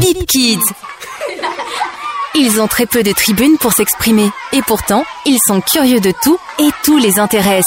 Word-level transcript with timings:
Bip 0.00 0.26
Kids. 0.26 0.58
Ils 2.34 2.60
ont 2.60 2.68
très 2.68 2.86
peu 2.86 3.02
de 3.02 3.12
tribunes 3.12 3.56
pour 3.58 3.72
s'exprimer 3.72 4.30
et 4.52 4.62
pourtant, 4.62 5.04
ils 5.26 5.38
sont 5.46 5.60
curieux 5.60 6.00
de 6.00 6.12
tout 6.22 6.38
et 6.58 6.68
tout 6.84 6.98
les 6.98 7.18
intéresse. 7.18 7.66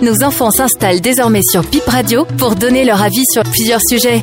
Nos 0.00 0.24
enfants 0.24 0.50
s'installent 0.50 1.00
désormais 1.00 1.42
sur 1.42 1.62
Bip 1.62 1.84
Radio 1.86 2.24
pour 2.38 2.54
donner 2.54 2.84
leur 2.84 3.02
avis 3.02 3.24
sur 3.30 3.42
plusieurs 3.42 3.80
sujets. 3.86 4.22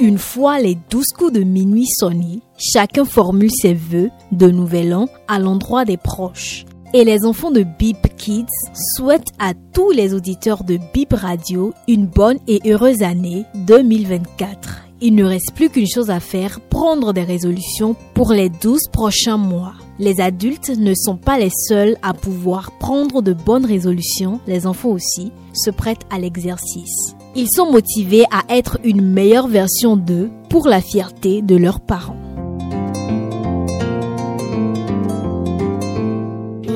Une 0.00 0.18
fois 0.18 0.58
les 0.60 0.76
douze 0.90 1.08
coups 1.16 1.32
de 1.32 1.40
minuit 1.40 1.86
sonnés, 1.86 2.40
chacun 2.58 3.04
formule 3.04 3.50
ses 3.50 3.74
vœux 3.74 4.10
de 4.32 4.48
nouvel 4.48 4.94
an 4.94 5.08
à 5.28 5.38
l'endroit 5.38 5.84
des 5.84 5.96
proches. 5.96 6.64
Et 6.96 7.02
les 7.02 7.26
enfants 7.26 7.50
de 7.50 7.64
Bip 7.64 8.06
Kids 8.16 8.46
souhaitent 8.96 9.32
à 9.40 9.52
tous 9.72 9.90
les 9.90 10.14
auditeurs 10.14 10.62
de 10.62 10.78
Bip 10.92 11.12
Radio 11.12 11.74
une 11.88 12.06
bonne 12.06 12.38
et 12.46 12.60
heureuse 12.70 13.02
année 13.02 13.46
2024. 13.66 14.84
Il 15.00 15.16
ne 15.16 15.24
reste 15.24 15.50
plus 15.56 15.70
qu'une 15.70 15.88
chose 15.88 16.08
à 16.08 16.20
faire, 16.20 16.60
prendre 16.60 17.12
des 17.12 17.24
résolutions 17.24 17.96
pour 18.14 18.32
les 18.32 18.48
12 18.48 18.78
prochains 18.92 19.38
mois. 19.38 19.72
Les 19.98 20.20
adultes 20.20 20.68
ne 20.68 20.94
sont 20.94 21.16
pas 21.16 21.36
les 21.36 21.50
seuls 21.68 21.96
à 22.00 22.14
pouvoir 22.14 22.70
prendre 22.78 23.22
de 23.22 23.32
bonnes 23.32 23.66
résolutions, 23.66 24.38
les 24.46 24.64
enfants 24.64 24.90
aussi 24.90 25.32
se 25.52 25.70
prêtent 25.70 26.06
à 26.10 26.20
l'exercice. 26.20 27.16
Ils 27.34 27.50
sont 27.52 27.72
motivés 27.72 28.24
à 28.30 28.54
être 28.54 28.78
une 28.84 29.04
meilleure 29.04 29.48
version 29.48 29.96
d'eux 29.96 30.30
pour 30.48 30.68
la 30.68 30.80
fierté 30.80 31.42
de 31.42 31.56
leurs 31.56 31.80
parents. 31.80 32.23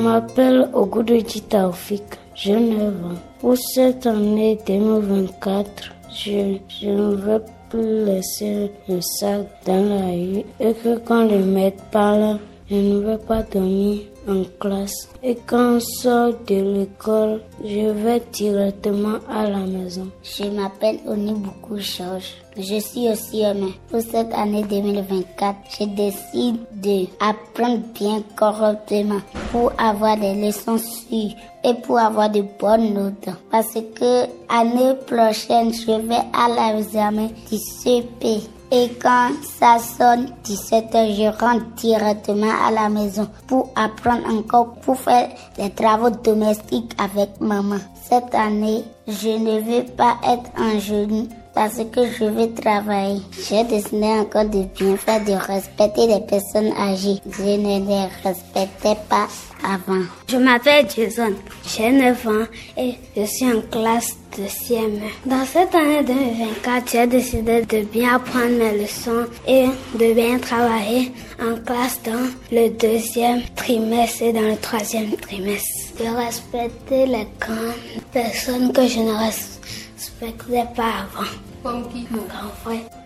M'appelle 0.09 0.67
Ogudo 0.73 1.21
Taufik, 1.49 2.03
j'ai 2.33 2.59
9 2.59 3.05
ans. 3.05 3.19
Pour 3.39 3.55
cette 3.57 4.07
année 4.07 4.57
2024, 4.65 5.93
je, 6.11 6.57
je 6.67 6.89
ne 6.89 7.15
veux 7.15 7.43
plus 7.69 8.05
laisser 8.05 8.71
le 8.87 8.99
sac 9.01 9.45
dans 9.67 9.83
la 9.87 10.07
rue 10.07 10.43
et 10.59 10.73
que 10.73 10.97
quand 10.97 11.25
les 11.25 11.43
maîtres 11.55 11.83
parlent, 11.91 12.39
je 12.71 12.75
ne 12.75 12.99
veux 13.05 13.19
pas 13.19 13.43
dormir 13.43 13.99
en 14.29 14.43
classe. 14.59 15.09
Et 15.23 15.35
quand 15.45 15.77
on 15.77 15.79
sort 15.79 16.33
de 16.47 16.55
l'école, 16.55 17.41
je 17.63 17.89
vais 17.91 18.21
directement 18.31 19.17
à 19.29 19.49
la 19.49 19.59
maison. 19.59 20.07
Je 20.23 20.45
m'appelle 20.45 20.99
Onibuku 21.07 21.79
Georges. 21.79 22.35
Je 22.57 22.79
suis 22.79 23.09
aussi 23.09 23.45
homme. 23.45 23.73
Pour 23.89 24.01
cette 24.01 24.33
année 24.33 24.63
2024, 24.63 25.55
je 25.79 25.85
décide 25.85 26.57
de 26.71 27.05
apprendre 27.19 27.81
bien 27.93 28.23
correctement 28.35 29.21
pour 29.51 29.71
avoir 29.77 30.17
des 30.17 30.35
leçons 30.35 30.77
sûres 30.77 31.35
et 31.63 31.73
pour 31.83 31.99
avoir 31.99 32.29
de 32.29 32.43
bonnes 32.59 32.93
notes. 32.93 33.29
Parce 33.51 33.73
que 33.73 34.23
année 34.49 34.95
prochaine, 35.07 35.73
je 35.73 35.91
vais 35.91 36.25
à 36.33 36.73
l'examen 36.73 37.29
du 37.49 37.57
CP. 37.57 38.41
Et 38.71 38.89
quand 39.01 39.31
ça 39.41 39.77
sonne 39.79 40.27
17h, 40.45 41.15
je 41.15 41.43
rentre 41.43 41.65
directement 41.75 42.53
à 42.67 42.69
la 42.69 42.87
maison 42.87 43.27
pour 43.47 43.71
apprendre 43.75 44.27
encore, 44.29 44.73
pour 44.81 44.95
faire 44.95 45.29
des 45.57 45.71
travaux 45.71 46.11
domestiques 46.11 46.93
avec 46.99 47.41
maman. 47.41 47.77
Cette 48.07 48.35
année, 48.35 48.83
je 49.07 49.29
ne 49.29 49.59
vais 49.59 49.83
pas 49.83 50.17
être 50.23 50.51
en 50.55 50.79
genou 50.79 51.27
parce 51.59 51.83
que 51.91 52.07
je 52.17 52.23
vais 52.23 52.47
travailler. 52.47 53.19
J'ai 53.33 53.65
décidé 53.65 54.05
encore 54.05 54.45
de 54.45 54.63
bien 54.77 54.95
faire, 54.95 55.21
de 55.25 55.33
respecter 55.33 56.07
les 56.07 56.21
personnes 56.21 56.71
âgées. 56.71 57.19
Je 57.29 57.43
ne 57.43 57.85
les 57.85 58.07
respectais 58.23 58.95
pas 59.09 59.27
avant. 59.61 60.05
Je 60.29 60.37
m'appelle 60.37 60.87
Jason, 60.89 61.33
j'ai 61.67 61.91
9 61.91 62.27
ans 62.27 62.45
et 62.77 62.93
je 63.13 63.25
suis 63.25 63.51
en 63.51 63.59
classe 63.69 64.15
de 64.37 64.47
CM. 64.47 65.01
Dans 65.25 65.43
cette 65.43 65.75
année 65.75 66.01
2024, 66.01 66.91
j'ai 66.93 67.07
décidé 67.07 67.61
de 67.63 67.81
bien 67.81 68.15
apprendre 68.15 68.57
mes 68.57 68.77
leçons 68.81 69.25
et 69.45 69.65
de 69.95 70.13
bien 70.13 70.39
travailler 70.39 71.11
en 71.41 71.55
classe 71.65 71.99
dans 72.05 72.29
le 72.53 72.69
deuxième 72.69 73.41
trimestre 73.57 74.21
et 74.21 74.31
dans 74.31 74.47
le 74.47 74.55
troisième 74.55 75.11
trimestre. 75.17 75.67
De 75.99 76.07
respecter 76.15 77.05
les 77.05 77.27
grandes 77.37 78.01
personnes 78.13 78.71
que 78.71 78.87
je 78.87 78.99
ne 78.99 79.11
respectais 79.11 80.65
pas 80.73 81.03
avant. 81.03 81.48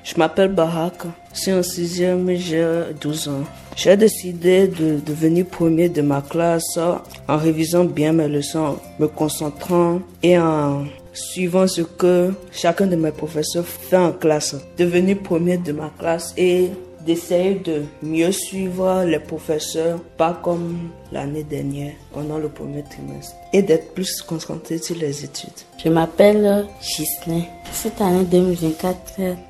Je 0.03 0.17
m'appelle 0.17 0.49
Barak, 0.49 1.03
je 1.33 1.39
suis 1.39 1.53
en 1.53 1.63
sixième, 1.63 2.29
j'ai 2.35 2.65
12 2.99 3.27
ans. 3.29 3.43
J'ai 3.75 3.97
décidé 3.97 4.67
de 4.67 4.99
devenir 4.99 5.45
premier 5.47 5.89
de 5.89 6.01
ma 6.01 6.21
classe 6.21 6.77
en 6.77 7.37
révisant 7.37 7.85
bien 7.85 8.13
mes 8.13 8.27
leçons, 8.27 8.77
me 8.99 9.07
concentrant 9.07 9.99
et 10.21 10.37
en 10.37 10.85
suivant 11.13 11.67
ce 11.67 11.81
que 11.81 12.31
chacun 12.51 12.87
de 12.87 12.95
mes 12.95 13.11
professeurs 13.11 13.65
fait 13.65 13.97
en 13.97 14.11
classe. 14.11 14.55
Devenir 14.77 15.19
premier 15.19 15.57
de 15.57 15.71
ma 15.71 15.91
classe 15.97 16.33
et 16.37 16.69
d'essayer 17.05 17.55
de 17.55 17.83
mieux 18.01 18.31
suivre 18.31 19.03
les 19.05 19.19
professeurs, 19.19 19.99
pas 20.17 20.39
comme 20.43 20.89
l'année 21.11 21.43
dernière 21.43 21.93
pendant 22.13 22.37
le 22.37 22.49
premier 22.49 22.83
trimestre, 22.83 23.35
et 23.51 23.61
d'être 23.61 23.93
plus 23.93 24.21
concentré 24.21 24.77
sur 24.77 24.95
les 24.95 25.23
études. 25.25 25.49
Je 25.83 25.89
m'appelle 25.89 26.65
Gislin. 26.81 27.43
Cette 27.71 27.99
année 28.01 28.23
2024, 28.25 28.97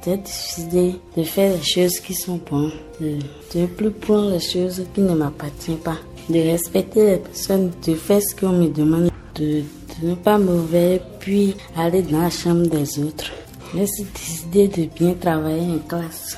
j'ai 0.05 0.17
décidé 0.17 0.95
de 1.15 1.23
faire 1.23 1.53
les 1.53 1.63
choses 1.63 1.99
qui 1.99 2.13
sont 2.13 2.39
bonnes, 2.49 2.71
de 2.99 3.17
ne 3.55 3.65
plus 3.67 3.91
prendre 3.91 4.31
les 4.31 4.39
choses 4.39 4.83
qui 4.93 5.01
ne 5.01 5.13
m'appartiennent 5.13 5.77
pas, 5.77 5.97
de 6.29 6.39
respecter 6.39 7.05
les 7.05 7.17
personnes, 7.17 7.71
de 7.85 7.95
faire 7.95 8.21
ce 8.21 8.35
qu'on 8.35 8.53
me 8.53 8.69
demande, 8.69 9.11
de, 9.35 9.63
ne 10.01 10.15
pas 10.15 10.37
réveiller 10.37 11.01
puis 11.19 11.55
aller 11.77 12.01
dans 12.01 12.21
la 12.21 12.29
chambre 12.29 12.67
des 12.67 12.99
autres. 12.99 13.31
J'ai 13.75 13.85
décidé 14.13 14.67
de 14.67 14.85
bien 14.85 15.13
travailler 15.13 15.61
en 15.61 15.79
classe. 15.87 16.37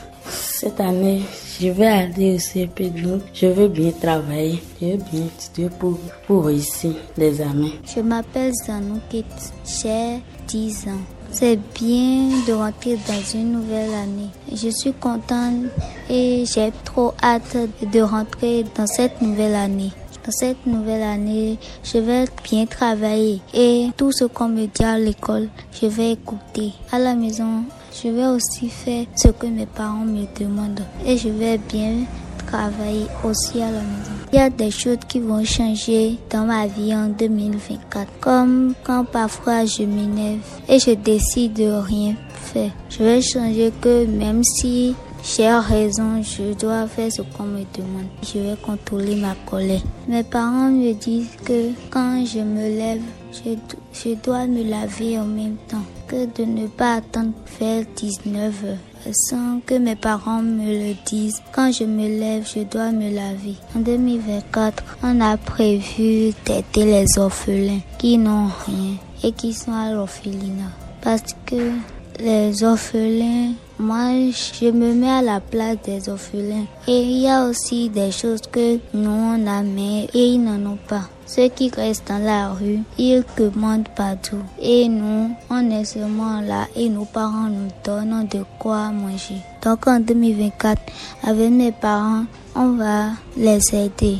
Cette 0.65 0.79
année, 0.79 1.21
je 1.61 1.67
vais 1.67 1.85
aller 1.85 2.33
au 2.33 2.39
CP, 2.39 2.89
donc 2.89 3.21
je 3.35 3.45
veux 3.45 3.67
bien 3.67 3.91
travailler, 3.91 4.59
je 4.81 4.87
veux 4.87 4.97
bien 4.97 5.25
étudier 5.25 5.69
pour, 5.77 5.99
pour 6.25 6.45
réussir 6.45 6.93
les 7.17 7.39
amis. 7.39 7.75
Je 7.95 8.01
m'appelle 8.01 8.51
Zanoukit, 8.65 9.25
j'ai 9.63 10.23
10 10.47 10.87
ans. 10.87 11.05
C'est 11.29 11.59
bien 11.79 12.29
de 12.47 12.53
rentrer 12.53 12.97
dans 13.07 13.39
une 13.39 13.51
nouvelle 13.51 13.93
année. 13.93 14.29
Je 14.51 14.69
suis 14.69 14.93
contente 14.93 15.65
et 16.09 16.45
j'ai 16.51 16.71
trop 16.83 17.13
hâte 17.21 17.57
de 17.93 17.99
rentrer 18.01 18.65
dans 18.75 18.87
cette 18.87 19.21
nouvelle 19.21 19.53
année. 19.53 19.91
Dans 20.25 20.31
cette 20.31 20.65
nouvelle 20.65 21.03
année, 21.03 21.59
je 21.83 21.99
vais 21.99 22.25
bien 22.43 22.65
travailler 22.65 23.39
et 23.53 23.89
tout 23.95 24.11
ce 24.11 24.25
qu'on 24.25 24.47
me 24.49 24.65
dit 24.65 24.83
à 24.83 24.97
l'école, 24.97 25.47
je 25.79 25.85
vais 25.85 26.13
écouter. 26.13 26.71
À 26.91 26.97
la 26.97 27.13
maison, 27.13 27.65
je 28.03 28.09
vais 28.09 28.27
aussi 28.27 28.69
faire 28.69 29.05
ce 29.15 29.29
que 29.29 29.47
mes 29.47 29.65
parents 29.65 30.05
me 30.05 30.25
demandent 30.37 30.85
et 31.05 31.17
je 31.17 31.29
vais 31.29 31.57
bien 31.57 32.05
travailler 32.45 33.07
aussi 33.23 33.61
à 33.61 33.71
la 33.71 33.79
maison. 33.79 34.11
Il 34.33 34.37
y 34.37 34.41
a 34.41 34.49
des 34.49 34.71
choses 34.71 34.97
qui 35.07 35.19
vont 35.19 35.43
changer 35.45 36.17
dans 36.29 36.45
ma 36.45 36.67
vie 36.67 36.93
en 36.93 37.07
2024, 37.07 38.19
comme 38.19 38.73
quand 38.83 39.05
parfois 39.05 39.65
je 39.65 39.83
m'énerve 39.83 40.39
et 40.67 40.77
je 40.79 40.91
décide 40.91 41.53
de 41.53 41.71
rien 41.71 42.15
faire. 42.33 42.71
Je 42.89 43.03
vais 43.03 43.21
changer 43.21 43.71
que 43.81 44.05
même 44.05 44.43
si 44.43 44.93
j'ai 45.23 45.49
raison, 45.49 46.21
je 46.21 46.53
dois 46.53 46.87
faire 46.87 47.11
ce 47.11 47.21
qu'on 47.21 47.43
me 47.43 47.63
demande. 47.75 48.07
Je 48.21 48.39
vais 48.39 48.57
contrôler 48.61 49.15
ma 49.15 49.35
colère. 49.45 49.81
Mes 50.07 50.23
parents 50.23 50.69
me 50.69 50.93
disent 50.93 51.35
que 51.45 51.71
quand 51.89 52.23
je 52.25 52.39
me 52.39 52.77
lève, 52.77 53.01
je, 53.31 53.51
je 53.93 54.15
dois 54.15 54.45
me 54.47 54.63
laver 54.69 55.17
en 55.17 55.25
même 55.25 55.55
temps 55.67 55.77
que 56.07 56.25
de 56.25 56.45
ne 56.45 56.67
pas 56.67 56.95
attendre 56.95 57.33
vers 57.59 57.83
19 57.95 58.65
heures 58.65 58.77
sans 59.13 59.59
que 59.65 59.75
mes 59.75 59.95
parents 59.95 60.41
me 60.41 60.65
le 60.65 60.95
disent. 61.05 61.41
Quand 61.51 61.71
je 61.71 61.83
me 61.83 62.07
lève, 62.07 62.47
je 62.47 62.63
dois 62.63 62.91
me 62.91 63.13
laver. 63.13 63.55
En 63.75 63.79
2024, 63.79 64.97
on 65.03 65.21
a 65.21 65.37
prévu 65.37 66.33
d'aider 66.45 66.85
les 66.85 67.05
orphelins 67.17 67.81
qui 67.97 68.17
n'ont 68.17 68.49
rien 68.65 68.95
et 69.23 69.31
qui 69.31 69.53
sont 69.53 69.73
à 69.73 69.91
l'orphelinat. 69.91 70.71
Parce 71.01 71.35
que 71.45 71.71
les 72.19 72.63
orphelins, 72.63 73.53
moi, 73.77 74.31
je 74.31 74.71
me 74.71 74.93
mets 74.93 75.09
à 75.09 75.21
la 75.21 75.39
place 75.39 75.77
des 75.83 76.07
orphelins. 76.09 76.65
Et 76.87 77.01
il 77.01 77.21
y 77.21 77.27
a 77.27 77.45
aussi 77.45 77.89
des 77.89 78.11
choses 78.11 78.41
que 78.51 78.79
nous, 78.93 79.09
on 79.09 79.47
a, 79.47 79.61
mais 79.63 80.07
et 80.13 80.27
ils 80.27 80.43
n'en 80.43 80.71
ont 80.71 80.77
pas. 80.87 81.09
Ceux 81.25 81.49
qui 81.49 81.69
restent 81.69 82.07
dans 82.07 82.23
la 82.23 82.53
rue, 82.53 82.79
ils 82.97 83.23
commandent 83.35 83.89
partout. 83.95 84.43
Et 84.61 84.87
nous, 84.87 85.31
on 85.49 85.71
est 85.71 85.83
seulement 85.83 86.39
là 86.39 86.67
et 86.75 86.87
nos 86.87 87.05
parents 87.05 87.49
nous 87.49 87.69
donnent 87.83 88.27
de 88.31 88.43
quoi 88.59 88.91
manger. 88.91 89.41
Donc 89.63 89.87
en 89.87 89.99
2024, 89.99 90.79
avec 91.23 91.49
mes 91.49 91.71
parents, 91.71 92.25
on 92.55 92.73
va 92.73 93.09
les 93.35 93.59
aider. 93.73 94.19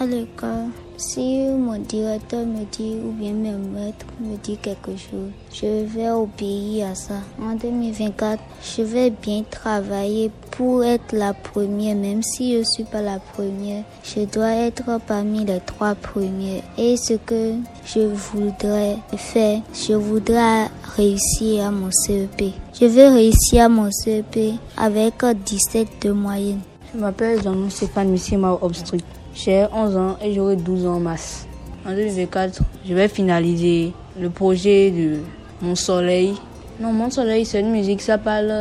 À 0.00 0.04
l'école, 0.04 0.70
Si 1.04 1.48
mon 1.48 1.78
directeur 1.78 2.46
me 2.46 2.64
dit, 2.70 2.94
ou 3.04 3.10
bien 3.10 3.32
mon 3.32 3.58
maître 3.58 4.06
me 4.20 4.36
dit 4.36 4.56
quelque 4.56 4.92
chose, 4.92 5.32
je 5.52 5.84
vais 5.84 6.08
obéir 6.10 6.90
à 6.90 6.94
ça. 6.94 7.16
En 7.42 7.56
2024, 7.56 8.40
je 8.62 8.82
vais 8.82 9.10
bien 9.10 9.42
travailler 9.50 10.30
pour 10.52 10.84
être 10.84 11.12
la 11.12 11.34
première, 11.34 11.96
même 11.96 12.22
si 12.22 12.52
je 12.52 12.58
ne 12.58 12.64
suis 12.64 12.84
pas 12.84 13.02
la 13.02 13.18
première. 13.18 13.82
Je 14.04 14.20
dois 14.26 14.52
être 14.52 15.00
parmi 15.04 15.44
les 15.44 15.58
trois 15.66 15.96
premiers. 15.96 16.62
Et 16.78 16.96
ce 16.96 17.14
que 17.14 17.54
je 17.84 18.06
voudrais 18.06 18.96
faire, 19.16 19.60
je 19.74 19.94
voudrais 19.94 20.68
réussir 20.96 21.66
à 21.66 21.72
mon 21.72 21.90
CEP. 21.90 22.52
Je 22.80 22.86
vais 22.86 23.08
réussir 23.08 23.64
à 23.64 23.68
mon 23.68 23.90
CEP 23.90 24.54
avec 24.76 25.14
17 25.24 25.88
de 26.00 26.12
moyenne. 26.12 26.60
Je 26.94 27.00
m'appelle 27.00 27.42
Jean-Stéphane 27.42 28.10
Missima 28.10 28.56
Obstruct. 28.62 29.21
J'ai 29.34 29.66
11 29.72 29.96
ans 29.96 30.16
et 30.22 30.34
j'aurai 30.34 30.56
12 30.56 30.86
ans 30.86 30.96
en 30.96 31.00
masse. 31.00 31.46
En 31.86 31.90
2024, 31.90 32.60
je 32.86 32.94
vais 32.94 33.08
finaliser 33.08 33.92
le 34.20 34.28
projet 34.30 34.90
de 34.90 35.18
Mon 35.60 35.74
Soleil. 35.74 36.34
Non, 36.80 36.92
Mon 36.92 37.10
Soleil, 37.10 37.44
c'est 37.44 37.60
une 37.60 37.70
musique, 37.70 38.02
ça 38.02 38.18
parle 38.18 38.52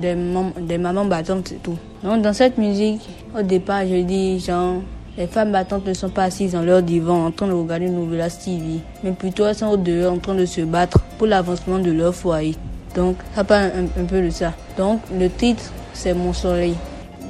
des, 0.00 0.16
des 0.60 0.78
mamans 0.78 1.04
battantes 1.04 1.52
et 1.52 1.56
tout. 1.56 1.76
Donc, 2.02 2.22
dans 2.22 2.32
cette 2.32 2.58
musique, 2.58 3.02
au 3.38 3.42
départ, 3.42 3.82
je 3.86 4.02
dis, 4.02 4.40
genre, 4.40 4.76
les 5.18 5.26
femmes 5.26 5.52
battantes 5.52 5.86
ne 5.86 5.92
sont 5.92 6.08
pas 6.08 6.24
assises 6.24 6.52
dans 6.52 6.62
leur 6.62 6.82
divan 6.82 7.26
en 7.26 7.30
train 7.30 7.48
de 7.48 7.52
regarder 7.52 7.86
une 7.86 7.96
nouvelle 7.96 8.30
TV, 8.30 8.80
mais 9.02 9.12
plutôt 9.12 9.46
elles 9.46 9.56
sont 9.56 9.66
au 9.66 9.76
dehors 9.76 10.14
en 10.14 10.18
train 10.18 10.34
de 10.34 10.46
se 10.46 10.62
battre 10.62 11.00
pour 11.18 11.26
l'avancement 11.26 11.78
de 11.78 11.90
leur 11.90 12.14
foyer. 12.14 12.54
Donc, 12.94 13.16
ça 13.34 13.44
parle 13.44 13.70
un 14.00 14.04
peu 14.04 14.22
de 14.22 14.30
ça. 14.30 14.54
Donc, 14.76 15.00
le 15.12 15.28
titre, 15.28 15.64
c'est 15.92 16.14
Mon 16.14 16.32
Soleil. 16.32 16.74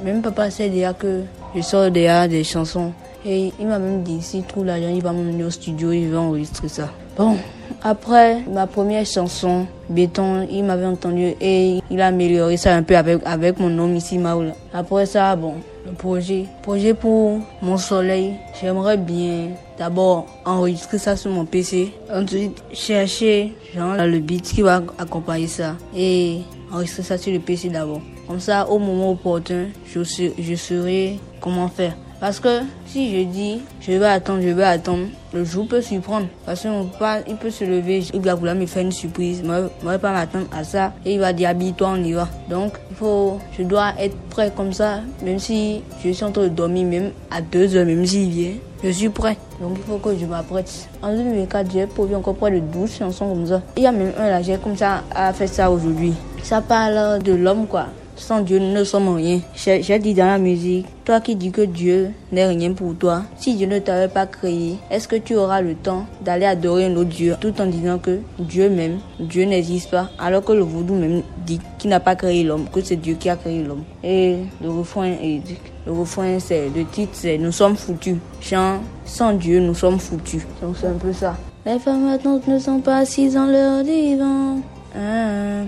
Même 0.03 0.21
papa 0.21 0.49
sait 0.49 0.69
déjà 0.69 0.93
que 0.93 1.23
je 1.55 1.61
sors 1.61 1.91
déjà 1.91 2.27
des 2.27 2.43
chansons. 2.43 2.91
Et 3.25 3.51
il 3.59 3.67
m'a 3.67 3.79
même 3.79 4.03
dit, 4.03 4.21
si 4.21 4.43
trouve 4.43 4.65
l'argent, 4.65 4.91
il 4.93 5.01
va 5.01 5.11
m'emmener 5.11 5.43
au 5.43 5.49
studio, 5.49 5.91
il 5.91 6.09
va 6.09 6.21
enregistrer 6.21 6.69
ça. 6.69 6.89
Bon, 7.17 7.35
après 7.83 8.41
ma 8.49 8.65
première 8.65 9.05
chanson, 9.05 9.67
Béton, 9.89 10.47
il 10.49 10.63
m'avait 10.63 10.85
entendu 10.85 11.33
et 11.41 11.79
il 11.91 11.99
a 11.99 12.07
amélioré 12.07 12.55
ça 12.55 12.73
un 12.73 12.83
peu 12.83 12.95
avec, 12.95 13.21
avec 13.25 13.59
mon 13.59 13.69
nom 13.69 13.93
ici, 13.93 14.17
Maoula. 14.17 14.53
Après 14.73 15.05
ça, 15.05 15.35
bon, 15.35 15.55
le 15.85 15.91
projet. 15.91 16.45
Projet 16.61 16.93
pour 16.93 17.39
mon 17.61 17.77
soleil. 17.77 18.35
J'aimerais 18.61 18.95
bien 18.95 19.49
d'abord 19.77 20.27
enregistrer 20.45 20.97
ça 20.97 21.17
sur 21.17 21.31
mon 21.31 21.45
PC. 21.45 21.91
Ensuite, 22.13 22.63
chercher 22.71 23.53
genre, 23.75 23.95
le 23.97 24.19
beat 24.19 24.43
qui 24.43 24.61
va 24.61 24.81
accompagner 24.97 25.47
ça. 25.47 25.75
Et 25.93 26.39
enregistrer 26.71 27.03
ça 27.03 27.17
sur 27.17 27.33
le 27.33 27.39
PC 27.39 27.67
d'abord. 27.67 28.01
Comme 28.29 28.39
ça, 28.39 28.69
au 28.69 28.77
moment 28.77 29.09
opportun, 29.09 29.69
je, 29.91 30.01
je 30.37 30.55
saurai 30.55 31.17
comment 31.41 31.67
faire. 31.67 31.95
Parce 32.19 32.39
que 32.39 32.59
si 32.85 33.11
je 33.11 33.23
dis, 33.23 33.59
je 33.81 33.93
vais 33.93 34.05
attendre, 34.05 34.43
je 34.43 34.49
vais 34.49 34.65
attendre, 34.65 35.07
le 35.33 35.43
jour 35.43 35.67
peut 35.67 35.81
surprendre. 35.81 36.27
Parce 36.45 36.61
qu'il 36.61 37.35
peut 37.37 37.49
se 37.49 37.63
lever, 37.63 38.03
il 38.13 38.21
va 38.21 38.35
vouloir 38.35 38.53
me 38.53 38.67
faire 38.67 38.83
une 38.83 38.91
surprise. 38.91 39.41
Moi, 39.41 39.71
je 39.81 39.85
ne 39.87 39.91
vais 39.91 39.97
pas 39.97 40.11
m'attendre 40.11 40.45
à 40.55 40.63
ça. 40.63 40.93
Et 41.07 41.15
il 41.15 41.19
va 41.19 41.33
dire, 41.33 41.49
habille-toi, 41.49 41.95
on 41.95 42.03
y 42.03 42.11
va. 42.13 42.27
Donc, 42.51 42.73
il 42.91 42.95
faut, 42.97 43.39
je 43.57 43.63
dois 43.63 43.93
être 43.97 44.15
prêt 44.29 44.53
comme 44.55 44.73
ça. 44.73 44.99
Même 45.23 45.39
si 45.39 45.81
je 46.05 46.11
suis 46.11 46.23
en 46.23 46.31
train 46.31 46.43
de 46.43 46.49
dormir, 46.49 46.85
même 46.85 47.11
à 47.31 47.41
2 47.41 47.77
heures, 47.77 47.85
même 47.87 48.05
s'il 48.05 48.29
vient, 48.29 48.53
je 48.83 48.91
suis 48.91 49.09
prêt. 49.09 49.37
Donc, 49.59 49.77
il 49.77 49.83
faut 49.91 49.97
que 49.97 50.15
je 50.15 50.27
m'apprête. 50.27 50.87
En 51.01 51.15
2004, 51.15 51.71
j'ai 51.71 51.87
produit 51.87 52.15
encore 52.15 52.35
près 52.35 52.51
de 52.51 52.59
12 52.59 52.95
chansons 52.95 53.29
comme 53.29 53.47
ça. 53.47 53.63
Il 53.75 53.81
y 53.81 53.87
a 53.87 53.91
même 53.91 54.13
un 54.19 54.29
là, 54.29 54.43
j'ai 54.43 54.57
comme 54.57 54.77
ça 54.77 55.01
à 55.15 55.33
faire 55.33 55.49
ça 55.49 55.71
aujourd'hui. 55.71 56.13
Ça 56.43 56.61
parle 56.61 57.23
de 57.23 57.33
l'homme, 57.33 57.65
quoi. 57.65 57.87
Sans 58.19 58.41
Dieu, 58.41 58.59
nous 58.59 58.73
ne 58.73 58.83
sommes 58.83 59.15
rien. 59.15 59.39
J'ai 59.55 59.97
dit 59.97 60.13
dans 60.13 60.25
la 60.25 60.37
musique, 60.37 60.85
toi 61.05 61.21
qui 61.21 61.35
dis 61.35 61.51
que 61.51 61.61
Dieu 61.61 62.11
n'est 62.33 62.45
rien 62.45 62.73
pour 62.73 62.93
toi, 62.95 63.23
si 63.37 63.55
Dieu 63.55 63.65
ne 63.65 63.79
t'avait 63.79 64.09
pas 64.09 64.27
créé, 64.27 64.75
est-ce 64.91 65.07
que 65.07 65.15
tu 65.15 65.35
auras 65.35 65.61
le 65.61 65.73
temps 65.73 66.05
d'aller 66.21 66.45
adorer 66.45 66.85
un 66.85 66.95
autre 66.97 67.09
Dieu 67.09 67.35
tout 67.39 67.59
en 67.61 67.65
disant 67.65 67.97
que 67.97 68.19
Dieu 68.37 68.69
même, 68.69 68.99
Dieu 69.19 69.45
n'existe 69.45 69.91
pas, 69.91 70.09
alors 70.19 70.43
que 70.43 70.51
le 70.51 70.61
vaudou 70.61 70.95
même 70.95 71.23
dit 71.45 71.59
qu'il 71.77 71.89
n'a 71.89 72.01
pas 72.01 72.15
créé 72.15 72.43
l'homme, 72.43 72.67
que 72.71 72.81
c'est 72.81 72.97
Dieu 72.97 73.15
qui 73.15 73.29
a 73.29 73.37
créé 73.37 73.63
l'homme. 73.63 73.83
Et 74.03 74.35
le 74.61 74.69
refrain 74.69 75.07
est, 75.07 75.41
le 75.87 75.93
refrain 75.93 76.39
c'est, 76.39 76.69
le 76.75 76.85
titre 76.85 77.13
c'est 77.13 77.37
Nous 77.37 77.53
sommes 77.53 77.77
foutus. 77.77 78.17
Chant, 78.41 78.79
sans 79.05 79.33
Dieu, 79.33 79.61
nous 79.61 79.73
sommes 79.73 79.97
foutus. 79.97 80.43
Donc 80.61 80.75
c'est 80.79 80.87
un 80.87 80.93
peu 80.93 81.13
ça. 81.13 81.37
Les 81.65 81.79
femmes 81.79 82.05
maintenant 82.05 82.39
ne 82.45 82.59
sont 82.59 82.79
pas 82.79 82.97
assises 82.97 83.35
dans 83.35 83.45
leur 83.45 83.83
divan. 83.83 84.59
Hein, 84.95 85.65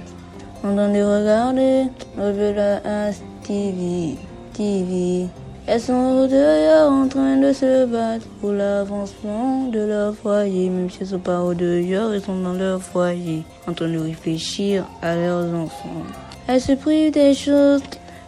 en 0.64 0.76
train 0.76 0.90
de 0.90 1.02
regarder 1.02 1.90
la 2.18 3.12
TV, 3.44 4.16
TV. 4.54 5.28
Elles 5.68 5.82
sont 5.82 6.28
dehors 6.28 6.92
en 6.92 7.08
train 7.08 7.38
de 7.38 7.54
se 7.54 7.86
battre 7.86 8.26
pour 8.40 8.52
l'avancement 8.52 9.68
de 9.68 9.80
leur 9.80 10.16
foyer. 10.16 10.70
Même 10.70 10.90
si 10.90 11.00
elles 11.02 11.08
sont 11.08 11.20
pas 11.20 11.42
au 11.42 11.54
dehors, 11.54 12.14
elles 12.14 12.22
sont 12.22 12.40
dans 12.40 12.54
leur 12.54 12.82
foyer 12.82 13.44
en 13.68 13.74
train 13.74 13.88
de 13.88 13.98
réfléchir 13.98 14.86
à 15.02 15.16
leurs 15.16 15.46
enfants. 15.54 16.04
Elles 16.48 16.62
se 16.62 16.74
privent 16.74 17.14
des 17.14 17.34
choses 17.34 17.82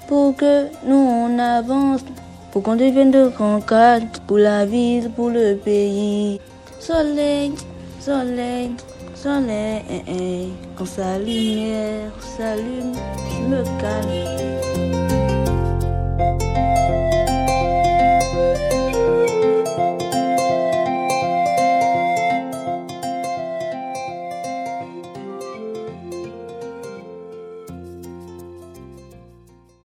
pour 0.07 0.35
que 0.35 0.65
nous 0.85 0.95
on 0.95 1.39
avance, 1.39 2.01
pour 2.51 2.63
qu'on 2.63 2.75
devienne 2.75 3.11
de 3.11 3.27
grands 3.29 3.61
cadres, 3.61 4.05
pour 4.27 4.37
la 4.37 4.65
vie, 4.65 5.01
pour 5.15 5.29
le 5.29 5.55
pays. 5.55 6.39
Soleil, 6.79 7.51
soleil, 7.99 8.71
soleil, 9.23 10.51
quand 10.75 10.85
sa 10.85 11.17
lumière 11.17 12.11
s'allume, 12.19 12.93
je 13.31 13.47
me 13.47 13.63
calme. 13.79 14.72